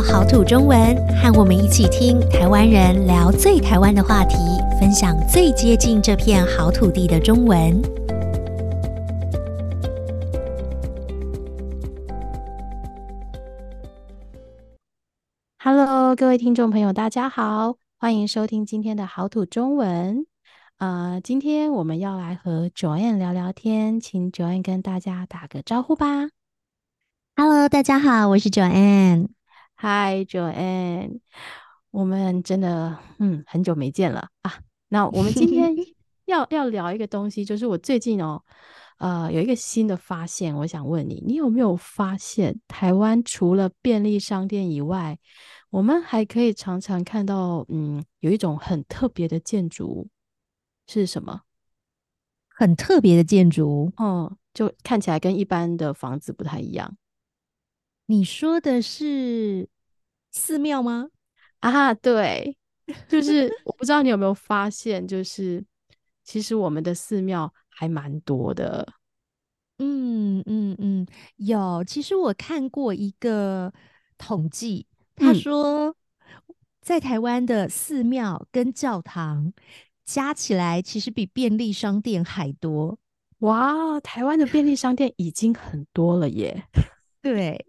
[0.00, 4.36] 到好土中文，和我们一起听台湾人聊最台湾的话题，
[4.80, 7.78] 分享最接近这片好土地的中文。
[15.62, 20.24] Hello，各位听众朋友，大家好，欢迎收听今天的好土中文。
[20.78, 26.30] 呃，今天我们要来和 Joanne 聊聊天，请 Joanne 跟大家打个招呼吧。
[27.36, 29.39] Hello，大家好，我是 Joanne。
[29.82, 31.20] Hi，Joanne，
[31.90, 34.60] 我们真的嗯很久没见了啊。
[34.88, 35.74] 那我们今天
[36.26, 38.42] 要要聊一个东西，就是我最近哦，
[38.98, 45.18] 呃，有一个新的发现，我想问你，你有没有发现台湾除了便利商店以外，
[45.70, 50.08] 我们还可以常常看到嗯有一种很特别的建筑
[50.86, 51.40] 是什么？
[52.48, 56.98] 很特别的建筑哦，嗯，就看起来跟一般的房子不太一样。
[58.10, 59.68] 你说的是
[60.32, 61.10] 寺庙吗？
[61.60, 62.56] 啊，对，
[63.08, 65.64] 就是我不知道你有没有发现，就是
[66.24, 68.94] 其实我们的寺庙还蛮多的。
[69.78, 71.84] 嗯嗯嗯，有。
[71.84, 73.72] 其实我看过一个
[74.18, 75.94] 统计，他说
[76.80, 79.52] 在台湾的寺庙跟教堂
[80.04, 82.98] 加起来，其实比便利商店还多。
[83.38, 86.64] 哇，台湾的便利商店已经很多了耶。
[87.22, 87.66] 对。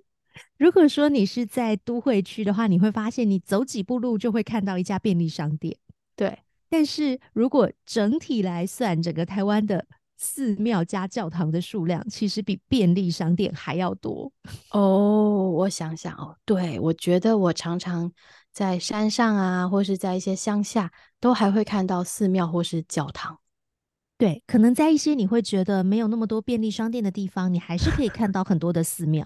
[0.61, 5.75] 如果说你是在都会区的话，你会发现你走几步路就会看到一家便利商店。
[6.15, 6.37] 对，
[6.69, 9.83] 但是如果整体来算，整个台湾的
[10.17, 14.31] 寺庙加教堂的数量，其实比便利商店还要多。
[14.69, 18.11] 哦，我想想哦，对，我觉得我常常
[18.53, 23.39] 在山上啊，或是在一些乡下，都还会看到寺庙或是教堂。
[24.19, 29.25] 对，可能在一些你会觉得没有那么多便利商店的地方，你还是可以看到很多的寺庙。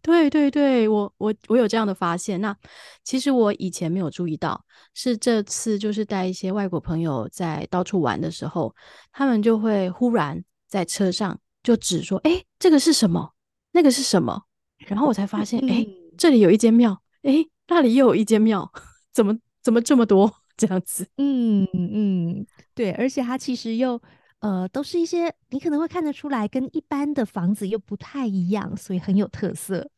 [0.00, 2.40] 对对对，我我我有这样的发现。
[2.40, 2.56] 那
[3.02, 4.62] 其实我以前没有注意到，
[4.94, 8.74] 是这次就是带一些外国朋友在到处玩的时候，
[9.12, 13.32] 他们就会忽然在车上就指说：“哎，这个是什么？
[13.72, 14.42] 那个是什么？”
[14.86, 18.70] 然后我才发现，哎，这里有一间庙，哎，那里又有一间庙，
[19.12, 21.08] 怎么怎么这么多 这样子？
[21.16, 24.00] 嗯嗯，对，而且它其实又。
[24.42, 29.88] 呃，都是一些你可能会看得出来，跟一般的房子又不太一样，所以很有特色。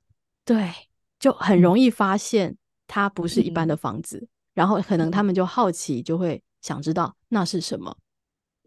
[0.45, 0.71] 对，
[1.19, 2.55] 就很容易发现
[2.87, 7.97] 它不是一般的房子，嗯、然后可能他们就好奇，就会想知道那是什么。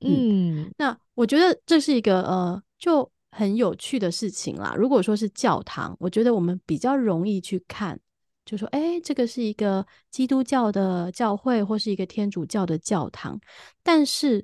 [0.02, 4.74] 嗯，嗯，那我觉得这是一个呃，就很有趣的事情啦。
[4.76, 8.00] 如果说是教堂，我觉得我们比较容易去看，
[8.44, 13.40] 就说，哎，这个是一个基督教的教会，或是一个天主教的教堂，
[13.84, 14.44] 但是。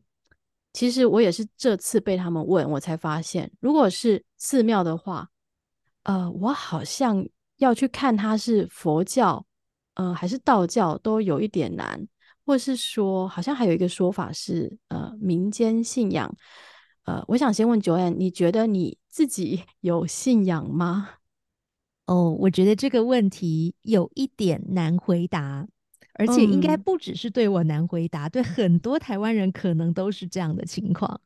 [0.73, 5.29] 其实我也是这次被他们问，我才发现，如果是寺庙的话，
[6.03, 7.25] 呃，我好像
[7.57, 9.45] 要去看它是佛教，
[9.93, 12.07] 呃，还是道教，都有一点难，
[12.45, 16.35] 或是说，好像还有一个说法是，呃，民间信仰。
[17.05, 21.09] 呃，我想先问 Joanne，你觉得你自己 有信仰吗？
[22.07, 25.67] 哦，我觉得这个问题有一点难回答。
[26.13, 31.19] 而且应该不只是对我难回答，嗯、对很多台湾人可能都是这样的情况。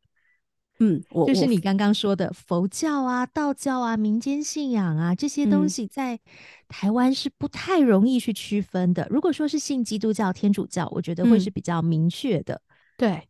[0.79, 6.19] 嗯，我就是你刚刚说的佛教啊、道教啊、民间信仰啊这些东西，在
[6.67, 9.03] 台湾是不太容易去区分的。
[9.05, 12.53] 嗯、如果说是信基督教、天主教，我觉得会是比较明确的。
[12.53, 12.61] 嗯、
[12.99, 13.27] 对，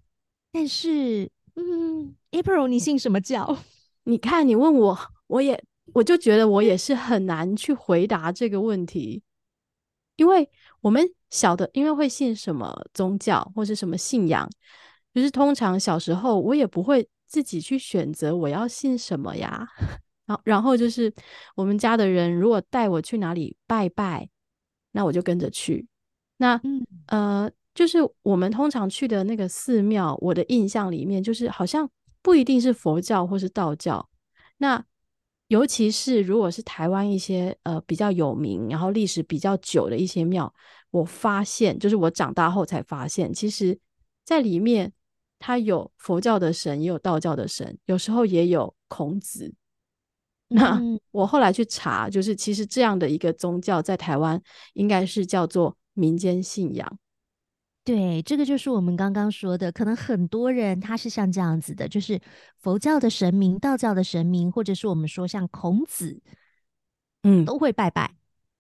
[0.52, 3.58] 但是，嗯，April，你信什么教？
[4.04, 4.98] 你看，你问我，
[5.28, 5.64] 我也
[5.94, 9.24] 我就觉得我也是很难去回答这个问题，
[10.18, 10.50] 因为
[10.82, 11.10] 我们。
[11.30, 14.50] 小的，因为会信什么宗教或是什么信仰，
[15.14, 19.68] 就是通常小时候我也不会自己去选择我要信什么呀。
[20.26, 21.14] 然后，然后就是
[21.54, 24.30] 我们家的人如果带我去哪里拜拜，
[24.94, 25.86] 那我就跟着去。
[26.38, 26.58] 那
[27.08, 31.90] 呃，就是我们通常去的那个寺庙，我的印象里面就是好像
[32.22, 34.08] 不一定是佛教或是道教。
[34.60, 34.82] 那
[35.48, 40.54] 尤其是如果是台湾一些呃比较有名，然后历史比较久的一些庙。
[40.92, 43.78] 我发现，就是我长大后才发现，其实，
[44.24, 44.92] 在里面，
[45.38, 49.54] 它有佛教的神，也有道教的神，有时候也有孔子。
[50.48, 54.42] 那我后来去查，就是其实这样的一个宗教，在台湾
[54.74, 57.00] 应该是叫做民间信仰。
[57.88, 62.20] 对，这个就是我们刚刚说的，可能很多人他是像这样子的，就是
[62.58, 66.20] 佛教的神明、道教的神明，或者是我们说像孔子，
[67.24, 68.14] 嗯，都会拜拜。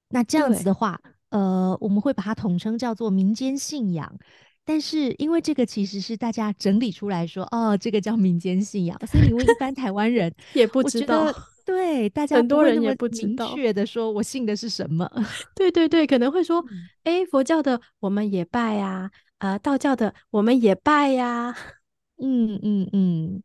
[0.07, 1.01] 那这样子的话。
[1.29, 4.18] 呃，我们会把它统称叫做民间信仰，
[4.63, 11.25] 但是因为这个其实是大家整理出来说，哦，这个叫民间信仰，所以你问一般台湾人 也不知道，
[11.67, 15.05] 对，大家很多人也不知道明确的说我信的是什么。
[15.53, 16.63] 对对对，可能会说，
[17.03, 21.57] 哎、嗯，佛教的我们也拜呀、啊，呃，道教的我们也拜呀、啊。
[22.23, 23.43] 嗯嗯嗯。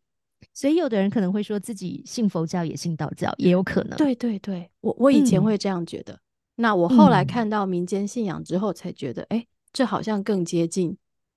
[0.55, 3.97] 所以有的人可能会说自己信佛教也信道教，也有可能。
[3.99, 6.13] 对对对，我我以前会这样觉得。
[6.13, 6.21] 嗯、
[6.57, 10.97] 那我后来看到民间信仰之后，才觉得，哎、嗯，这好像更接近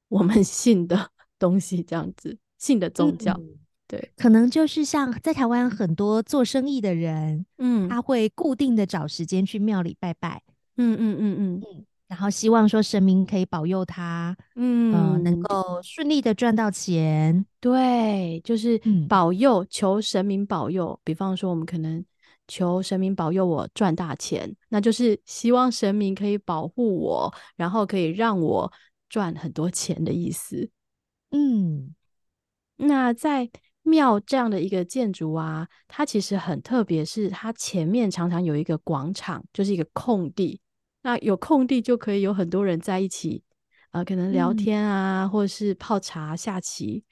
[0.09, 1.09] 我们 信的
[1.39, 3.33] 东西，这样子信的宗教。
[3.33, 3.49] 嗯、
[3.87, 10.41] 对，可能就是像在台湾很多做生意的人，嗯，他会固定的找时间去庙里拜拜。
[10.77, 17.45] 嗯嗯嗯嗯然后希望说神明可以保佑他，嗯、呃，能够顺利的赚到钱。
[17.59, 18.79] 对，就是
[19.09, 20.99] 保佑，嗯、求神明保佑。
[21.03, 22.03] 比方说，我们可能
[22.47, 28.71] 求神明保佑我赚大钱，那就是希望神明可以保护我，然后可以让我
[29.09, 30.69] 赚很多钱的意思。
[31.31, 31.95] 嗯，
[32.77, 33.49] 那在
[33.85, 40.59] 庙这样的一个建筑啊，它其实很特别，是它前面常常有一个广场，就是一个空地。
[41.03, 43.43] 那有空地就可以有很多人在一起，
[43.91, 47.03] 呃，可能聊天啊，嗯、或者是泡茶、下棋。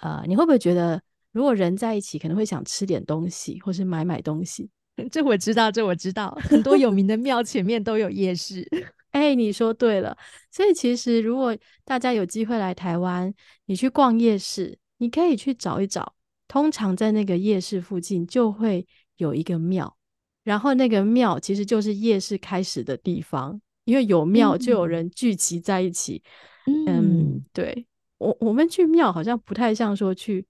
[0.00, 1.02] 呃，你会不会觉得，
[1.32, 4.70] 如果人在一起，可能会想吃点东西，或是买买东西？
[5.10, 8.64] 这我知道，这我知道，很多有名的庙前面都有夜市。
[9.10, 10.16] 哎，你说对了。
[10.52, 13.34] 所以其实，如果大家有机会来台湾，
[13.66, 16.14] 你去逛夜市，你可以去找一找。
[16.46, 18.86] 通常在那个夜市附近就会
[19.16, 19.96] 有一个庙。
[20.44, 26.22] 然后那个庙其实就是夜市开始的地方，因为有庙就有人聚集在一起。
[26.66, 27.86] 嗯，嗯，对，
[28.18, 30.46] 我我们去庙好像不太像说去，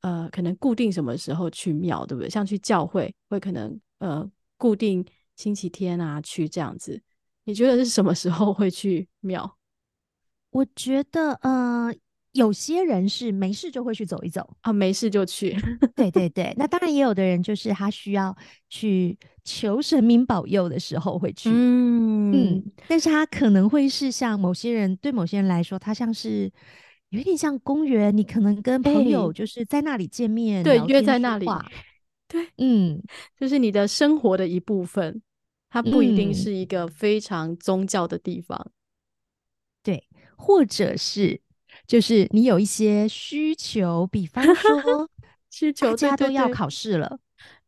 [0.00, 2.30] 呃，可能固定什么时候去庙，对不对？
[2.30, 5.04] 像去教会会可能呃固定
[5.36, 7.00] 星期天啊去这样子。
[7.44, 9.58] 你觉得是什么时候会去庙？
[10.50, 11.94] 我觉得呃。
[12.34, 15.56] 有些人是没事就会去走一走啊，没事就去。
[15.94, 18.36] 对对对，那当然也有的人就是他需要
[18.68, 21.48] 去求神明保佑的时候会去。
[21.52, 26.50] 嗯嗯，但是他可能会是像某些人，对某些人来说，他像是
[27.10, 31.46] 有点像公园，你可能跟朋友就是在那里见面，欸、对，约在那里。
[32.26, 33.00] 对，嗯，
[33.38, 35.22] 就是你的生活的一部分，
[35.70, 38.60] 它不一定是一个非常宗教的地方。
[38.60, 38.74] 嗯、
[39.84, 41.43] 对，或者是。
[41.86, 45.08] 就是你有一些需求，比方说
[45.50, 47.18] 需求，大家都要考试了，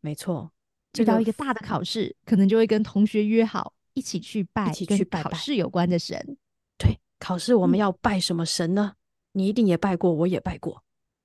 [0.01, 0.51] 没错，
[0.99, 6.37] 遇到一个大的考试，可能就会跟同学约好一起去拜，一起去拜考试有关的神。
[6.79, 8.95] 对，考试我们要拜什么神呢？
[8.95, 8.97] 嗯、
[9.33, 10.83] 你一定也拜过，我也拜过。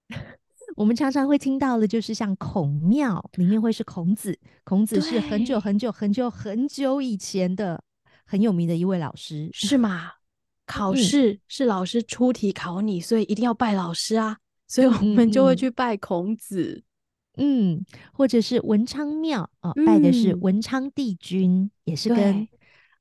[0.78, 7.84] 我们常常会听到的，就是像孔庙里面会是孔子，孔子是很久很久很久很久以前的
[8.26, 10.12] 很有名的一位老师，是吗？
[10.72, 14.38] 考试是老师出题考你，嗯、所以一定要拜老师啊，
[14.68, 16.84] 所以我们就会去拜孔子，
[17.36, 22.48] 嗯，嗯，或者是文昌庙啊、呃，拜的是文昌帝君，嗯、也是跟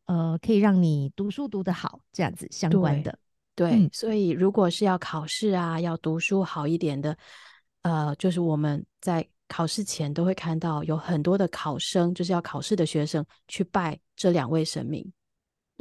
[0.07, 3.17] 呃可以让你读书读得好这样子相关的。
[3.55, 7.17] 对，对嗯、所以如果是要考试啊，要读书好一点的，
[7.83, 15.13] 呃，就是我们在考试前都会看到有很多的考生，就是要考试的学生去拜这两位神明。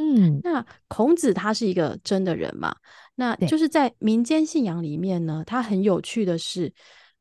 [0.01, 2.74] 嗯，那孔子他是一个真的人嘛？
[3.16, 6.74] 那就是在民间信仰里面呢，他很有趣的是，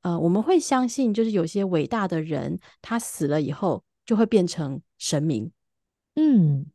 [0.03, 5.51] 呃，我们会相信，就是有些伟大的人，他死了以后就会变成神明。
[6.15, 6.67] 嗯，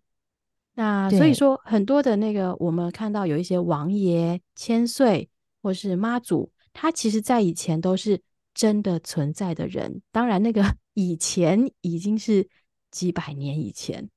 [0.73, 5.29] 那所以说，很多的那个我们看到有一些王爷、千岁
[5.61, 8.21] 或是妈祖，他其实在以前都是
[8.53, 10.01] 真的存在的人。
[10.11, 10.61] 当然，那个
[10.95, 12.45] 以前已经是
[12.91, 14.09] 几百年以前。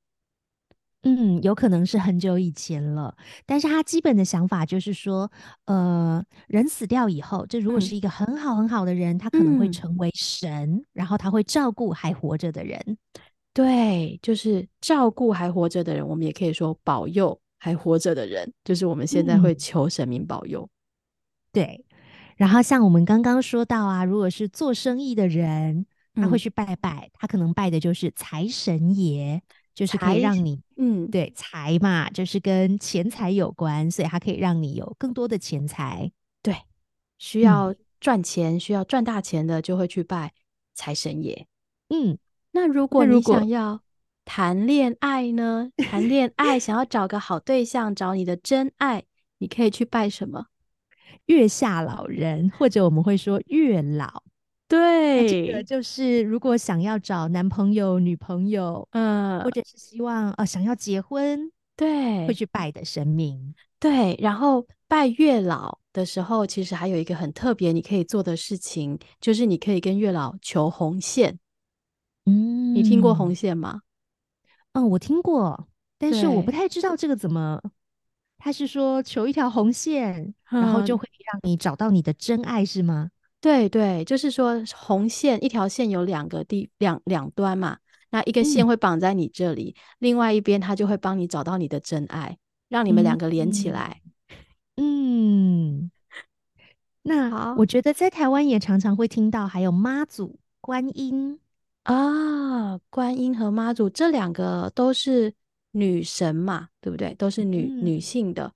[1.15, 5.31] 嗯，有可能是很久以前了，但是他基本的想法就是说，
[5.63, 12.97] 呃，人死掉以后，这如果是一个很好很好的人，嗯、他可能会成为神，嗯、然后他会照顾还活着的人。
[13.53, 20.61] 对，就是照顾还活着的人，我们也可以说保佑还活着的人，就是我们现在会求神明保佑。
[20.61, 20.69] 嗯、
[21.53, 21.85] 对，
[22.35, 25.85] 然后像我们刚刚说到啊，如果是做生意的人，
[26.15, 29.41] 他会去拜拜，嗯、他可能拜的就是财神爷。
[29.77, 36.11] 就是可以让你，嗯，对，财嘛，就是跟钱财有关，所以它可以让你有更多的钱财。
[36.41, 36.55] 对，
[37.19, 40.33] 需要赚钱，嗯、需要赚大钱的，就会去拜
[40.73, 41.45] 财神爷。
[41.89, 42.17] 嗯，
[42.53, 43.81] 那如果你想要
[44.25, 45.69] 谈恋爱呢？
[45.77, 49.03] 谈恋 爱想要找个好对象，找你的真爱，
[49.37, 50.47] 你可以去拜什么？
[51.27, 54.23] 月下老人，或者我们会说月老。
[54.67, 63.55] 对，这个就是如果想要找男朋友、女朋友，嗯，或者是希望呃想要结婚，对，会去拜的神明。
[63.79, 71.39] 对，然后拜月老的时候，其实还有一个很特别你可以做的事情，就是你可以跟月老求红线。
[72.25, 73.81] 嗯你听过红线吗？
[74.73, 77.61] 嗯，我听过，但是我不太知道这个怎么。
[78.39, 83.09] 他是说求一条红线，嗯，然后就会让你找到你的真爱，是吗？
[83.47, 87.77] 对对，就是说红线一条线有两个地两两端嘛，
[88.09, 92.37] 那一个线会绑在你这里，嗯，另外一边他就会帮你找到你的真爱，
[92.67, 94.01] 让你们两个连起来。
[94.75, 95.91] 嗯，嗯，
[97.03, 101.39] 那我觉得在台湾也常常会听到，还有妈祖、观音
[101.83, 105.33] 啊，观音和妈祖这两个都是
[105.71, 107.13] 女神嘛，对不对？
[107.13, 108.51] 都是女、嗯、女性的。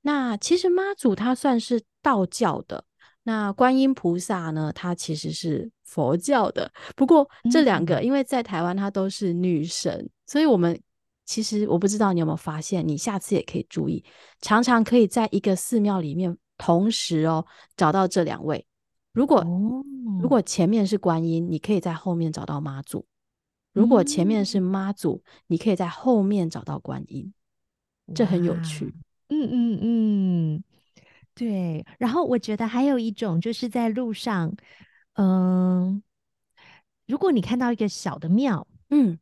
[0.00, 2.84] 那其实妈祖她算是道教的。
[3.24, 4.72] 那观音菩萨呢？
[4.74, 6.70] 她其实是佛教的。
[6.96, 10.80] 不过这两个，因为在台湾，它都是女神，嗯，所以我们
[11.24, 14.04] 其实我不知道你有没有发现，你下次也可以注意，
[14.40, 18.66] 常常可以在一个寺庙里面同时哦找到这两位。
[19.12, 19.84] 如果、哦、
[20.20, 23.04] 如果前面是观音，你可以在后面找到妈祖；
[23.72, 27.32] 如果前面是妈祖，你可以在后面找到观音。
[28.14, 28.92] 这很有趣。
[29.28, 30.64] 嗯嗯嗯。
[31.34, 34.54] 对，然后我觉得还有一种就是在路上，
[35.14, 35.24] 嗯、
[35.94, 36.02] 呃，
[37.06, 39.18] 如果你看到一个小的庙，嗯，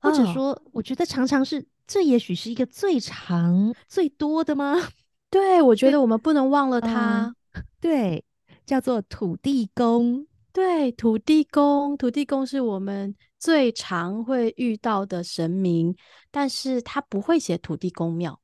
[0.00, 4.76] 或者说，哦、我觉得常常是这，也许是一个最长最多的吗？
[5.30, 8.24] 对，我觉得我们不能忘了它，呃、对，
[8.64, 10.26] 叫做土地公。
[10.52, 15.94] 对，土地公，土地公是我们最常会遇到的神明，
[16.32, 18.39] 但是他不会写土地公庙。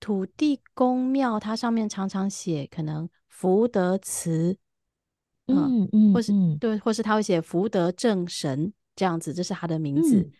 [0.00, 4.56] 土地公庙，它上面常常写可能福德祠，
[5.46, 10.20] 嗯嗯，或是对，或是他会写福德正神这样子，这是他的名字。
[10.20, 10.32] 嗯。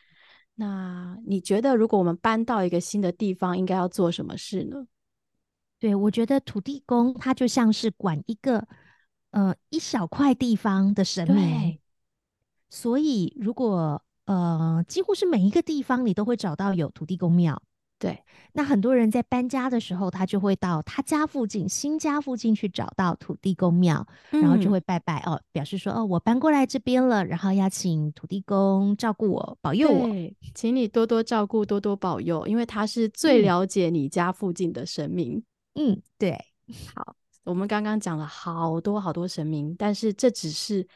[0.57, 4.87] 那你觉得，如果我们搬到一个新的地方，应该要做什么事呢？
[5.79, 8.67] 对，我觉得土地公他就像是管一个
[9.31, 11.79] 呃一小块地方的神明，
[12.69, 17.63] 所以如果呃几乎是每一个地方你都会找到有土地公庙。
[18.01, 18.19] 对，
[18.55, 30.09] 那很多人在搬家的时候，他就会到他家附近、新家附近去找到土地公庙，嗯、然后就会拜拜哦，表示说哦，我搬过来这边了，然后要请土地公照顾我、保佑我，
[30.55, 35.45] 请你多多照顾、多多保佑，因为他是最了解你家附近的神明。
[35.75, 36.43] 嗯，对。
[36.95, 37.15] 好，
[37.45, 40.89] 我们刚刚讲了好多好多神明，但是这只是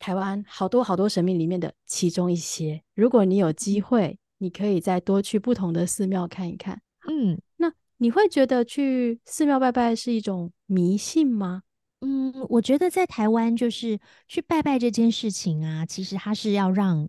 [0.00, 2.82] 台湾好多好多神明里面的其中一些。
[2.96, 6.80] 如果你有机会，你可以再多去不同的寺庙看一看。
[7.08, 11.62] 嗯，那你会觉得去寺庙拜拜是一种迷信吗？
[12.00, 17.08] 嗯，我觉得在台湾就是去拜拜这件事情啊，其实它是要让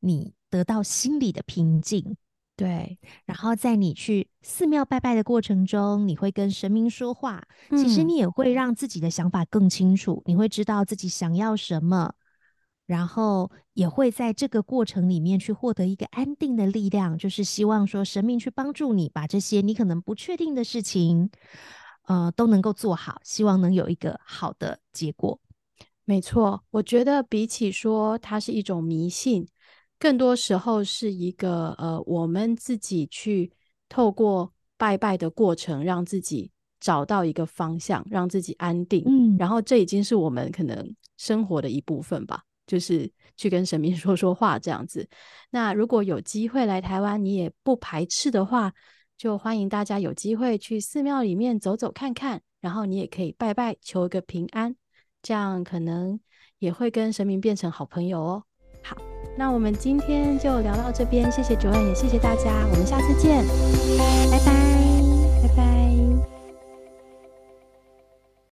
[0.00, 2.16] 你得到心里的平静。
[2.54, 12.14] 对，然后在你去寺庙拜拜的过程中，你会跟神明说话，其实你也会让自己的想法更清楚，你会知道自己想要什么。
[12.88, 21.28] 然后也会在这个过程里面去获得一个安定的力量，就是希望说神明去帮助你，把这些你可能不确定的事情，
[22.06, 25.38] 呃，都能够做好，希望能有一个好的结果。
[26.06, 29.46] 没错，我觉得比起说它是一种迷信，
[29.98, 33.52] 更多时候是一个呃，我们自己去
[33.86, 39.04] 透过拜拜的过程，让自己找到一个方向，让自己安定。
[39.06, 42.44] 嗯，然后这已经是我们可能生活的一部分吧。
[42.68, 45.08] 就是去跟神明 说说话这样子。
[45.50, 48.72] 那如果有机会来台湾，你也不排斥的话，
[49.16, 54.76] 就欢迎大家有机会去寺庙里面走走看看，然后你也可以拜拜，求一个平安，
[55.20, 56.20] 这样可能
[56.60, 58.44] 也会跟神明变成好朋友哦。
[58.82, 58.96] 好，
[59.36, 63.44] 那我们今天就聊到这边，谢谢 Joanne，也谢谢大家，我们下次见，
[64.30, 66.07] 拜拜，拜拜。